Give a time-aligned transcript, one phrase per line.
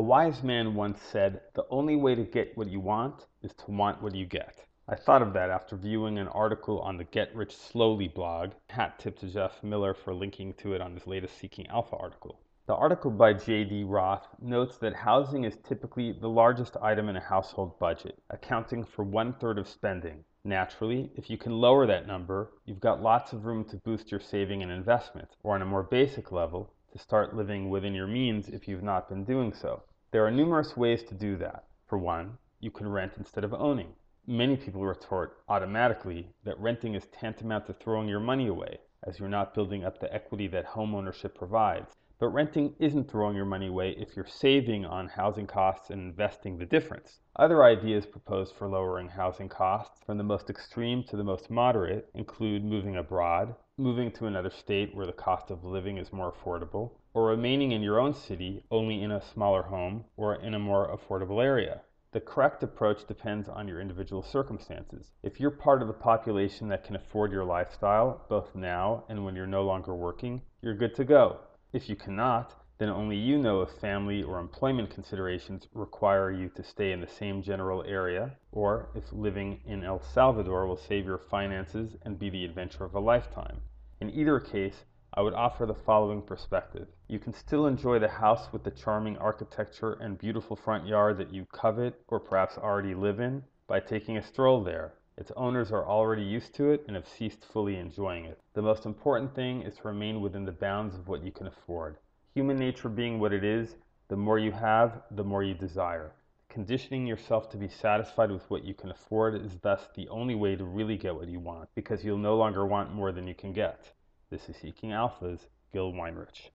[0.00, 3.70] A wise man once said, The only way to get what you want is to
[3.70, 4.64] want what you get.
[4.88, 8.52] I thought of that after viewing an article on the Get Rich Slowly blog.
[8.70, 12.40] Hat tip to Jeff Miller for linking to it on his latest Seeking Alpha article.
[12.66, 13.84] The article by J.D.
[13.84, 19.04] Roth notes that housing is typically the largest item in a household budget, accounting for
[19.04, 20.24] one third of spending.
[20.44, 24.20] Naturally, if you can lower that number, you've got lots of room to boost your
[24.20, 28.48] saving and investment, or on a more basic level, to start living within your means
[28.48, 29.82] if you've not been doing so.
[30.12, 31.66] There are numerous ways to do that.
[31.86, 33.94] For one, you can rent instead of owning.
[34.26, 39.28] Many people retort automatically that renting is tantamount to throwing your money away, as you're
[39.28, 41.94] not building up the equity that homeownership provides.
[42.20, 46.58] But renting isn't throwing your money away if you're saving on housing costs and investing
[46.58, 47.20] the difference.
[47.36, 52.10] Other ideas proposed for lowering housing costs, from the most extreme to the most moderate,
[52.12, 56.90] include moving abroad, moving to another state where the cost of living is more affordable,
[57.14, 60.94] or remaining in your own city only in a smaller home or in a more
[60.94, 61.80] affordable area.
[62.12, 65.10] The correct approach depends on your individual circumstances.
[65.22, 69.34] If you're part of the population that can afford your lifestyle, both now and when
[69.34, 71.40] you're no longer working, you're good to go.
[71.72, 76.64] If you cannot, then only you know if family or employment considerations require you to
[76.64, 81.18] stay in the same general area, or if living in El Salvador will save your
[81.18, 83.60] finances and be the adventure of a lifetime.
[84.00, 86.88] In either case, I would offer the following perspective.
[87.06, 91.32] You can still enjoy the house with the charming architecture and beautiful front yard that
[91.32, 94.94] you covet or perhaps already live in by taking a stroll there.
[95.20, 98.40] Its owners are already used to it and have ceased fully enjoying it.
[98.54, 101.98] The most important thing is to remain within the bounds of what you can afford.
[102.32, 103.76] Human nature being what it is,
[104.08, 106.12] the more you have, the more you desire.
[106.48, 110.56] Conditioning yourself to be satisfied with what you can afford is thus the only way
[110.56, 113.52] to really get what you want, because you'll no longer want more than you can
[113.52, 113.92] get.
[114.30, 116.48] This is Seeking Alpha's Gil Weinrich.